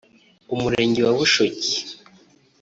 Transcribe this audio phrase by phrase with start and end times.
[0.53, 1.73] umurenge wa Bushoki